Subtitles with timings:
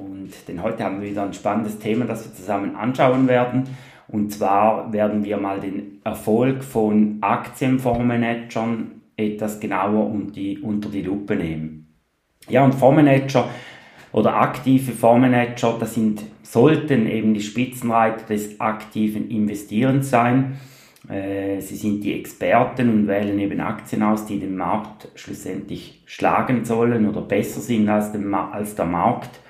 [0.00, 3.64] Und denn heute haben wir wieder ein spannendes Thema, das wir zusammen anschauen werden.
[4.08, 11.94] Und zwar werden wir mal den Erfolg von Aktienfondsmanagern etwas genauer unter die, Lupe nehmen.
[12.48, 13.48] Ja, und Fondsmanager
[14.12, 20.58] oder aktive Fondsmanager, das sind, sollten eben die Spitzenreiter des aktiven Investierens sein.
[21.08, 26.64] Äh, sie sind die Experten und wählen eben Aktien aus, die den Markt schlussendlich schlagen
[26.64, 29.40] sollen oder besser sind als, den, als der Markt.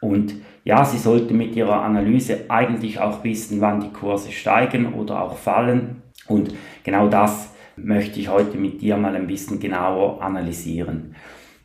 [0.00, 0.34] Und
[0.64, 5.36] ja, Sie sollten mit Ihrer Analyse eigentlich auch wissen, wann die Kurse steigen oder auch
[5.36, 6.02] fallen.
[6.26, 11.14] Und genau das möchte ich heute mit dir mal ein bisschen genauer analysieren.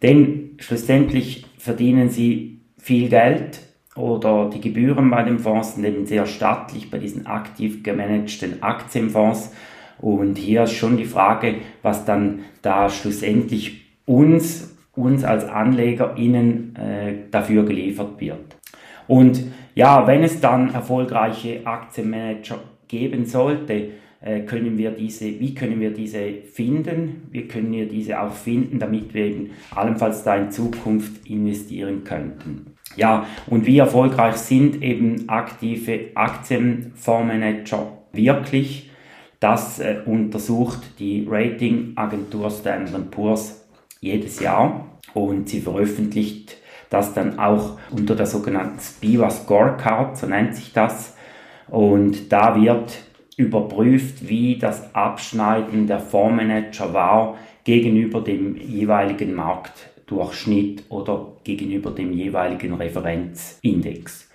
[0.02, 3.60] Denn schlussendlich verdienen Sie viel Geld
[3.96, 9.54] oder die Gebühren bei den Fonds eben sehr stattlich bei diesen aktiv gemanagten Aktienfonds.
[10.00, 17.14] Und hier ist schon die Frage, was dann da schlussendlich uns uns als AnlegerInnen äh,
[17.32, 18.56] dafür geliefert wird.
[19.08, 19.44] Und
[19.76, 23.90] ja, wenn es dann erfolgreiche Aktienmanager geben sollte,
[24.22, 27.28] äh, können wir diese, wie können wir diese finden?
[27.32, 32.76] Wie können wir diese auch finden, damit wir eben allenfalls da in Zukunft investieren könnten?
[32.96, 38.90] Ja, und wie erfolgreich sind eben aktive Aktienfondsmanager wirklich?
[39.40, 43.65] Das äh, untersucht die Ratingagentur Standard Poor's
[44.06, 46.58] jedes Jahr und sie veröffentlicht
[46.90, 51.16] das dann auch unter der sogenannten Spiva Scorecard, so nennt sich das.
[51.68, 52.98] Und da wird
[53.38, 62.76] überprüft, wie das Abschneiden der Fondsmanager war gegenüber dem jeweiligen Marktdurchschnitt oder gegenüber dem jeweiligen
[62.76, 64.30] Referenzindex.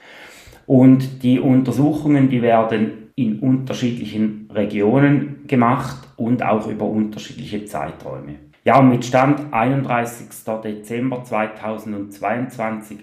[0.67, 8.50] Und die Untersuchungen, die werden in unterschiedlichen Regionen gemacht und auch über unterschiedliche Zeiträume.
[8.63, 10.29] Ja, und mit Stand 31.
[10.63, 12.99] Dezember 2022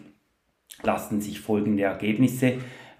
[0.84, 2.53] lassen sich folgende Ergebnisse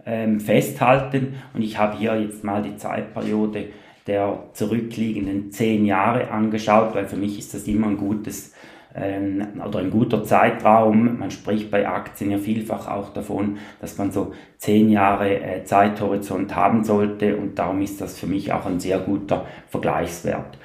[0.06, 1.36] ähm, festhalten.
[1.54, 3.68] Und ich habe hier jetzt mal die Zeitperiode
[4.08, 8.56] der zurückliegenden zehn Jahre angeschaut, weil für mich ist das immer ein gutes
[8.96, 11.20] ähm, oder ein guter Zeitraum.
[11.20, 16.56] Man spricht bei Aktien ja vielfach auch davon, dass man so zehn Jahre äh, Zeithorizont
[16.56, 20.58] haben sollte und darum ist das für mich auch ein sehr guter Vergleichswert.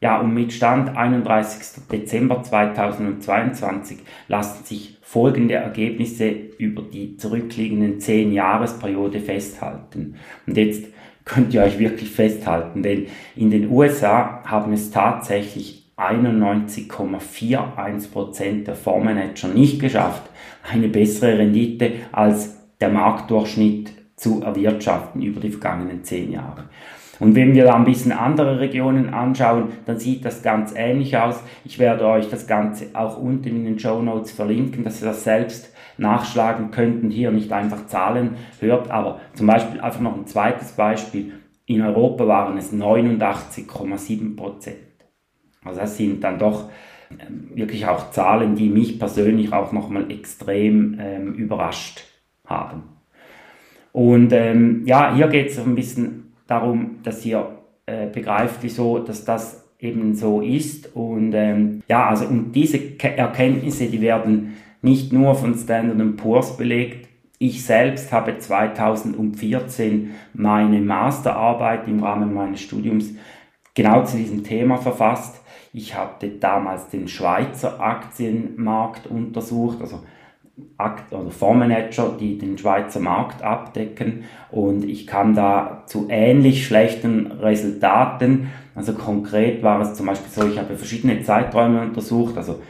[0.00, 1.82] Ja, und mit Stand 31.
[1.90, 3.98] Dezember 2022
[4.28, 10.14] lassen sich folgende Ergebnisse über die zurückliegenden 10 Jahresperiode festhalten.
[10.46, 10.84] Und jetzt
[11.24, 19.48] könnt ihr euch wirklich festhalten, denn in den USA haben es tatsächlich 91,41% der Fondsmanager
[19.48, 20.30] nicht geschafft,
[20.70, 26.68] eine bessere Rendite als der Marktdurchschnitt zu erwirtschaften über die vergangenen 10 Jahre.
[27.20, 31.42] Und wenn wir da ein bisschen andere Regionen anschauen, dann sieht das ganz ähnlich aus.
[31.64, 35.24] Ich werde euch das Ganze auch unten in den Show Notes verlinken, dass ihr das
[35.24, 40.26] selbst nachschlagen könnt und hier nicht einfach Zahlen hört, aber zum Beispiel einfach noch ein
[40.26, 41.32] zweites Beispiel.
[41.66, 44.76] In Europa waren es 89,7 Prozent.
[45.64, 46.70] Also das sind dann doch
[47.10, 52.04] ähm, wirklich auch Zahlen, die mich persönlich auch nochmal extrem ähm, überrascht
[52.46, 52.84] haben.
[53.92, 59.24] Und ähm, ja, hier geht es ein bisschen darum, dass ihr äh, begreift, wieso, dass
[59.24, 60.96] das eben so ist.
[60.96, 66.56] Und ähm, ja, also und diese Ke Erkenntnisse, die werden nicht nur von Standard Poor's
[66.56, 67.08] belegt.
[67.38, 73.14] Ich selbst habe 2014 meine Masterarbeit im Rahmen meines Studiums
[73.74, 75.40] genau zu diesem Thema verfasst.
[75.72, 80.02] Ich hatte damals den Schweizer Aktienmarkt untersucht, also
[80.76, 87.26] Akt oder Fondsmanager, die den Schweizer Markt abdecken und ich kam da zu ähnlich schlechten
[87.32, 88.48] Resultaten.
[88.74, 92.60] Also konkret war es zum Beispiel so, ich habe verschiedene Zeiträume untersucht, also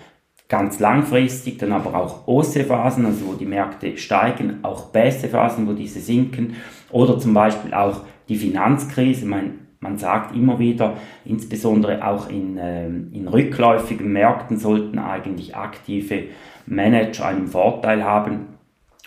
[0.48, 6.00] ganz langfristig, dann aber auch OC-Phasen, also wo die Märkte steigen, auch Bässe-Phasen, wo diese
[6.00, 6.56] sinken
[6.90, 9.26] oder zum Beispiel auch die Finanzkrise.
[9.26, 16.24] Man, man sagt immer wieder, insbesondere auch in, äh, in rückläufigen Märkten sollten eigentlich aktive
[16.66, 18.58] Manager einen Vorteil haben.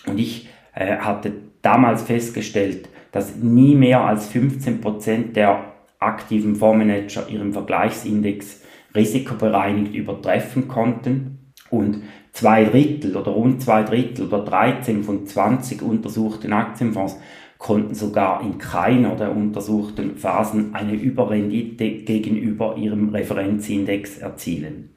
[0.08, 5.66] Und ich äh, hatte damals festgestellt, dass nie mehr als 15% der
[6.00, 8.62] aktiven Fondsmanager ihren Vergleichsindex
[8.96, 11.54] risikobereinigt übertreffen konnten.
[11.70, 17.18] Und zwei Drittel oder rund zwei Drittel oder 13 von 20 untersuchten Aktienfonds
[17.62, 24.96] konnten sogar in keiner der untersuchten Phasen eine Überrendite gegenüber ihrem Referenzindex erzielen.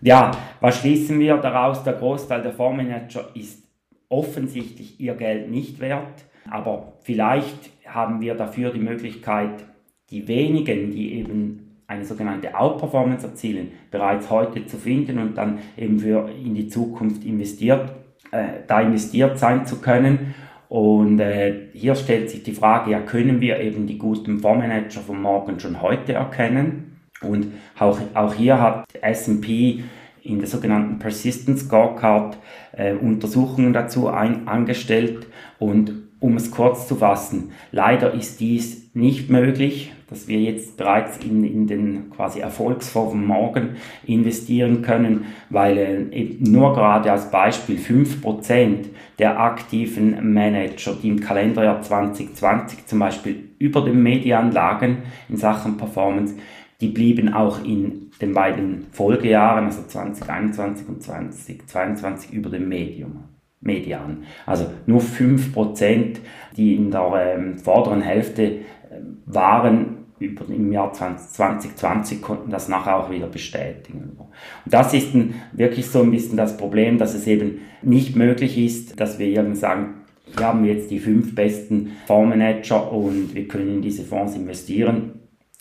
[0.00, 0.30] Ja,
[0.62, 1.84] was schließen wir daraus?
[1.84, 3.68] Der Großteil der Fondsmanager ist
[4.08, 9.64] offensichtlich ihr Geld nicht wert, aber vielleicht haben wir dafür die Möglichkeit,
[10.08, 15.98] die wenigen, die eben eine sogenannte Outperformance erzielen, bereits heute zu finden und dann eben
[15.98, 17.92] für in die Zukunft investiert,
[18.30, 20.34] äh, da investiert sein zu können
[20.74, 25.22] und äh, hier stellt sich die Frage, ja, können wir eben die guten Fondsmanager von
[25.22, 26.96] morgen schon heute erkennen?
[27.22, 29.84] Und auch, auch hier hat S&P
[30.22, 32.38] in der sogenannten Persistence Scorecard
[32.72, 35.28] äh, Untersuchungen dazu ein, angestellt
[35.60, 41.18] und um es kurz zu fassen, leider ist dies nicht möglich, dass wir jetzt bereits
[41.18, 43.70] in, in den quasi Erfolgsfonds von morgen
[44.06, 48.86] investieren können, weil äh, nur gerade als Beispiel 5%
[49.18, 55.76] der aktiven Manager, die im Kalenderjahr 2020 zum Beispiel über den Median lagen in Sachen
[55.76, 56.36] Performance,
[56.80, 63.24] die blieben auch in den beiden Folgejahren, also 2021 und 2022, über dem Medium.
[63.64, 64.24] Median.
[64.46, 66.18] Also nur 5%,
[66.56, 68.60] die in der ähm, vorderen Hälfte äh,
[69.26, 74.16] waren, über, im Jahr 2020 konnten das nachher auch wieder bestätigen.
[74.18, 74.28] Und
[74.64, 78.98] das ist ein, wirklich so ein bisschen das Problem, dass es eben nicht möglich ist,
[79.00, 79.94] dass wir irgendwie sagen,
[80.36, 85.20] wir haben jetzt die fünf besten Fondsmanager und wir können in diese Fonds investieren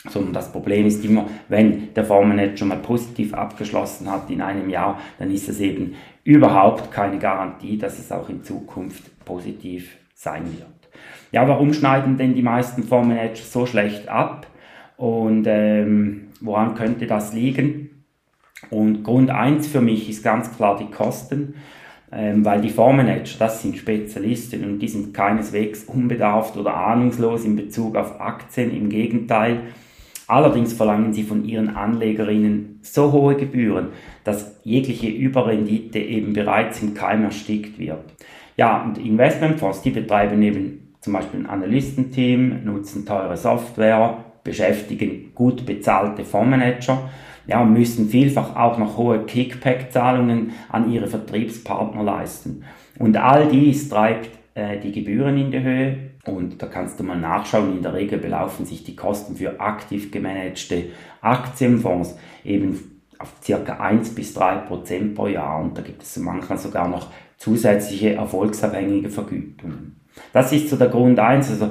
[0.09, 4.99] sondern das Problem ist immer, wenn der Fondsmanager mal positiv abgeschlossen hat in einem Jahr,
[5.17, 10.72] dann ist es eben überhaupt keine Garantie, dass es auch in Zukunft positiv sein wird.
[11.33, 14.45] Ja, warum schneiden denn die meisten Fondsmanager so schlecht ab?
[14.97, 18.05] Und ähm, woran könnte das liegen?
[18.69, 21.55] Und Grund eins für mich ist ganz klar die Kosten,
[22.11, 27.55] ähm, weil die Fondsmanager, das sind Spezialisten und die sind keineswegs unbedarft oder ahnungslos in
[27.55, 28.71] Bezug auf Aktien.
[28.71, 29.63] Im Gegenteil,
[30.25, 33.89] Allerdings verlangen sie von ihren Anlegerinnen so hohe Gebühren,
[34.23, 38.05] dass jegliche Überrendite eben bereits im Keim erstickt wird.
[38.55, 45.65] Ja, und Investmentfonds, die betreiben eben zum Beispiel ein Analystenteam, nutzen teure Software, beschäftigen gut
[45.65, 47.09] bezahlte Fondsmanager,
[47.45, 52.63] ja, müssen vielfach auch noch hohe Kickback-Zahlungen an ihre Vertriebspartner leisten.
[52.99, 57.19] Und all dies treibt äh, die Gebühren in die Höhe und da kannst du mal
[57.19, 57.75] nachschauen.
[57.75, 60.85] In der Regel belaufen sich die Kosten für aktiv gemanagte
[61.19, 66.57] Aktienfonds eben auf circa 1 bis 3 Prozent pro Jahr und da gibt es manchmal
[66.57, 67.07] sogar noch
[67.37, 70.02] zusätzliche erfolgsabhängige Vergütungen.
[70.31, 71.49] Das ist so der Grund eins.
[71.49, 71.69] Also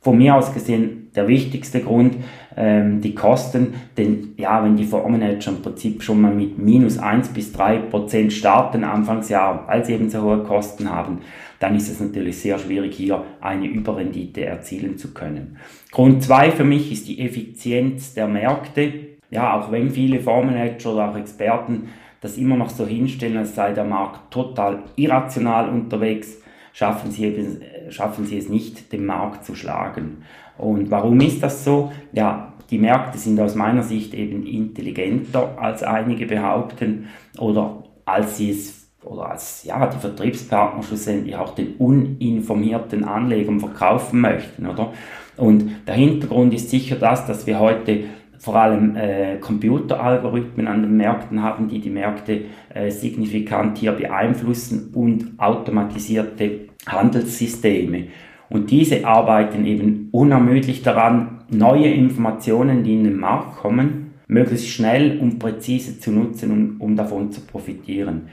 [0.00, 2.16] von mir aus gesehen der wichtigste Grund,
[2.56, 7.30] ähm, die Kosten, denn ja, wenn die Fondsmanager im Prinzip schon mal mit minus 1
[7.30, 11.20] bis 3 Prozent starten Anfangsjahr, weil sie eben so hohe Kosten haben,
[11.58, 15.56] dann ist es natürlich sehr schwierig, hier eine Überrendite erzielen zu können.
[15.90, 18.92] Grund zwei für mich ist die Effizienz der Märkte.
[19.30, 21.88] Ja, auch wenn viele Fondsmanager oder auch Experten
[22.20, 26.38] das immer noch so hinstellen, als sei der Markt total irrational unterwegs,
[26.72, 30.24] schaffen sie, eben, schaffen sie es nicht, den Markt zu schlagen.
[30.56, 31.92] Und warum ist das so?
[32.12, 37.08] Ja, die Märkte sind aus meiner Sicht eben intelligenter, als einige behaupten,
[37.38, 44.20] oder als sie es oder als ja, die Vertriebspartner schlussendlich auch den uninformierten Anlegern verkaufen
[44.20, 44.92] möchten, oder?
[45.36, 48.04] Und der Hintergrund ist sicher das, dass wir heute
[48.38, 52.42] vor allem äh, Computeralgorithmen an den Märkten haben, die die Märkte
[52.72, 58.06] äh, signifikant hier beeinflussen und automatisierte Handelssysteme.
[58.48, 65.18] Und diese arbeiten eben unermüdlich daran, neue Informationen, die in den Markt kommen, möglichst schnell
[65.18, 68.28] und präzise zu nutzen, um, um davon zu profitieren.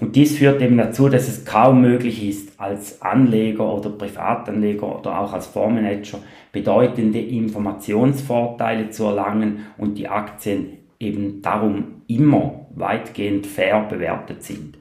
[0.00, 5.18] Und dies führt eben dazu, dass es kaum möglich ist, als Anleger oder Privatanleger oder
[5.18, 6.18] auch als Fondsmanager
[6.52, 14.78] bedeutende Informationsvorteile zu erlangen und die Aktien eben darum immer weitgehend fair bewertet sind.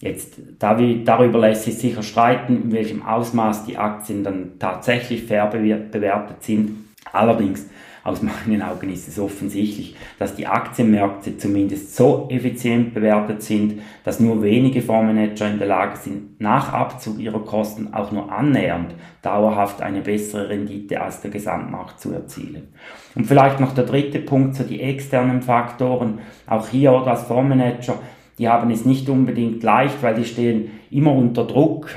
[0.00, 6.42] Jetzt, darüber lässt sich sicher streiten, in welchem Ausmaß die Aktien dann tatsächlich fair bewertet
[6.42, 6.84] sind.
[7.12, 7.66] Allerdings
[8.06, 14.20] aus meinen Augen ist es offensichtlich, dass die Aktienmärkte zumindest so effizient bewertet sind, dass
[14.20, 19.82] nur wenige Fondsmanager in der Lage sind, nach Abzug ihrer Kosten auch nur annähernd dauerhaft
[19.82, 22.68] eine bessere Rendite als der Gesamtmarkt zu erzielen.
[23.16, 26.20] Und vielleicht noch der dritte Punkt, so die externen Faktoren.
[26.46, 27.98] Auch hier oder als Fondsmanager,
[28.38, 31.88] die haben es nicht unbedingt leicht, weil die stehen immer unter Druck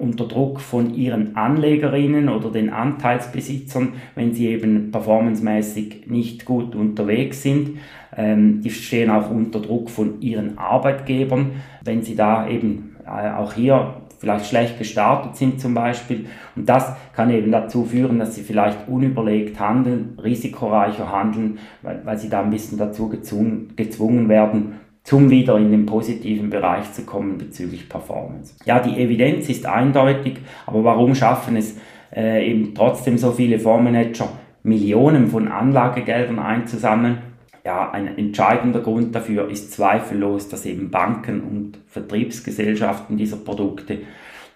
[0.00, 7.42] unter Druck von ihren Anlegerinnen oder den Anteilsbesitzern, wenn sie eben performancemäßig nicht gut unterwegs
[7.42, 7.78] sind.
[8.16, 11.52] Ähm, die stehen auch unter Druck von ihren Arbeitgebern,
[11.84, 16.26] wenn sie da eben äh, auch hier vielleicht schlecht gestartet sind zum Beispiel.
[16.54, 22.18] Und das kann eben dazu führen, dass sie vielleicht unüberlegt handeln, risikoreicher handeln, weil, weil
[22.18, 27.04] sie da ein bisschen dazu gezwungen, gezwungen werden, zum wieder in den positiven Bereich zu
[27.04, 28.54] kommen bezüglich Performance.
[28.64, 31.78] Ja, die Evidenz ist eindeutig, aber warum schaffen es
[32.14, 34.28] äh, eben trotzdem so viele Fondsmanager,
[34.62, 37.18] Millionen von Anlagegeldern einzusammeln?
[37.64, 43.98] Ja, ein entscheidender Grund dafür ist zweifellos, dass eben Banken und Vertriebsgesellschaften dieser Produkte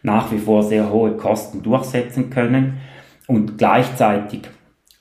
[0.03, 2.79] nach wie vor sehr hohe Kosten durchsetzen können
[3.27, 4.43] und gleichzeitig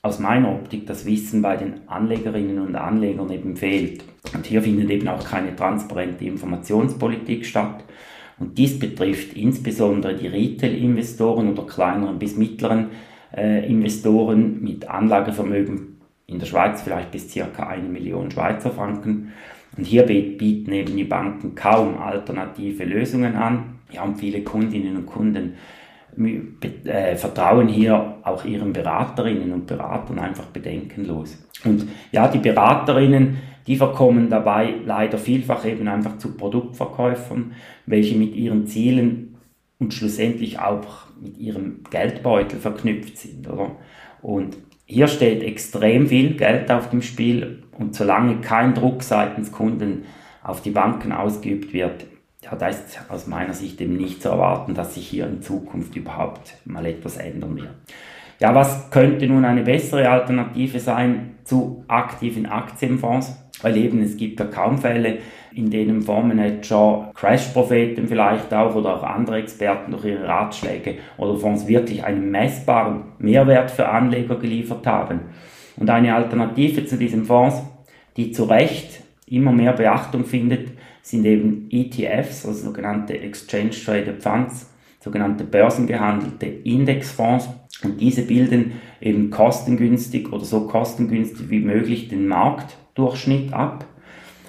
[0.01, 4.03] aus meiner Optik das Wissen bei den Anlegerinnen und Anlegern eben fehlt.
[4.33, 7.83] Und hier findet eben auch keine transparente Informationspolitik statt.
[8.39, 12.87] Und dies betrifft insbesondere die Retail-Investoren oder kleineren bis mittleren
[13.35, 19.33] äh, Investoren mit Anlagevermögen in der Schweiz vielleicht bis circa eine Million Schweizer Franken.
[19.77, 23.79] Und hier bieten eben die Banken kaum alternative Lösungen an.
[23.91, 25.53] Ja, und viele Kundinnen und Kunden
[26.85, 31.37] äh, vertrauen hier auch ihren Beraterinnen und Beratern einfach bedenkenlos.
[31.65, 37.53] Und ja, die Beraterinnen, die verkommen dabei leider vielfach eben einfach zu Produktverkäufern,
[37.85, 39.35] welche mit ihren Zielen
[39.79, 43.49] und schlussendlich auch mit ihrem Geldbeutel verknüpft sind.
[43.49, 43.71] Oder?
[44.21, 50.03] Und hier steht extrem viel Geld auf dem Spiel und solange kein Druck seitens Kunden
[50.43, 52.05] auf die Banken ausgeübt wird,
[52.43, 55.95] ja, da ist aus meiner Sicht eben nicht zu erwarten, dass sich hier in Zukunft
[55.95, 57.69] überhaupt mal etwas ändern wird.
[58.39, 63.42] Ja, was könnte nun eine bessere Alternative sein zu aktiven Aktienfonds?
[63.63, 65.17] Weil eben es gibt ja kaum Fälle,
[65.55, 71.67] in denen Fondsmanager, Crash-Propheten vielleicht auch oder auch andere Experten durch ihre Ratschläge oder Fonds
[71.67, 75.21] wirklich einen messbaren Mehrwert für Anleger geliefert haben.
[75.77, 77.63] Und eine Alternative zu diesen Fonds,
[78.17, 80.69] die zu Recht immer mehr Beachtung findet,
[81.01, 87.49] sind eben ETFs, also sogenannte Exchange Traded Funds, sogenannte börsengehandelte Indexfonds.
[87.83, 92.27] Und diese bilden eben kostengünstig oder so kostengünstig wie möglich den
[92.93, 93.85] Marktdurchschnitt ab,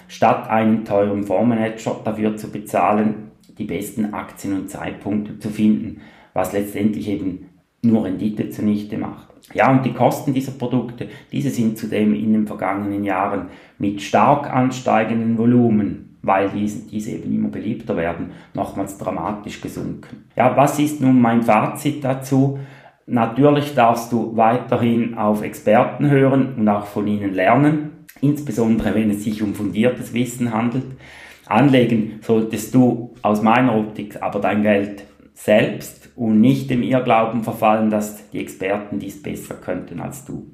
[0.06, 6.02] statt einen teuren Fondsmanager dafür zu bezahlen, die besten Aktien und Zeitpunkte zu finden,
[6.34, 7.48] was letztendlich eben
[7.82, 9.28] nur Rendite zunichte macht.
[9.52, 13.48] Ja, und die Kosten dieser Produkte, diese sind zudem in den vergangenen Jahren
[13.78, 20.24] mit stark ansteigenden Volumen, weil diese, diese eben immer beliebter werden, nochmals dramatisch gesunken.
[20.36, 22.58] Ja, was ist nun mein Fazit dazu?
[23.06, 29.24] Natürlich darfst du weiterhin auf Experten hören und auch von ihnen lernen, insbesondere wenn es
[29.24, 30.84] sich um fundiertes Wissen handelt.
[31.46, 35.04] Anlegen solltest du aus meiner Optik aber dein Geld
[35.34, 40.50] selbst und nicht dem Irrglauben verfallen, dass die Experten dies besser könnten als du.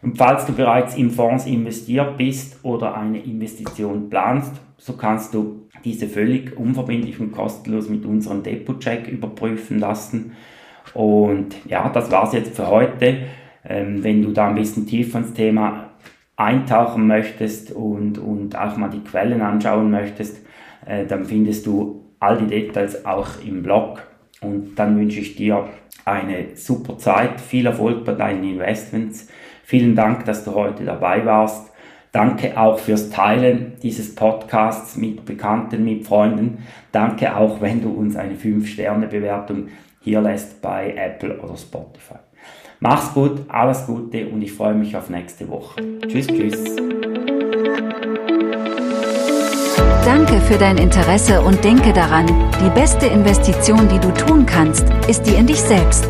[0.00, 5.68] Und falls du bereits in Fonds investiert bist oder eine Investition planst, so kannst du
[5.84, 10.32] diese völlig unverbindlich und kostenlos mit unserem Depot-Check überprüfen lassen.
[10.94, 13.18] Und ja, das war's jetzt für heute.
[13.64, 15.87] Ähm, wenn du da ein bisschen tiefer ins Thema
[16.38, 20.38] eintauchen möchtest und, und auch mal die Quellen anschauen möchtest,
[20.86, 24.04] äh, dann findest du all die Details auch im Blog.
[24.40, 25.68] Und dann wünsche ich dir
[26.04, 29.28] eine super Zeit, viel Erfolg bei deinen Investments.
[29.64, 31.72] Vielen Dank, dass du heute dabei warst.
[32.12, 36.64] Danke auch fürs Teilen dieses Podcasts mit Bekannten, mit Freunden.
[36.92, 39.68] Danke auch, wenn du uns eine 5-Sterne-Bewertung
[40.00, 42.27] hier lässt bei Apple oder Spotify.
[42.80, 45.82] Mach's gut, alles Gute und ich freue mich auf nächste Woche.
[46.06, 46.76] Tschüss, tschüss.
[50.04, 52.26] Danke für dein Interesse und denke daran,
[52.64, 56.06] die beste Investition, die du tun kannst, ist die in dich selbst.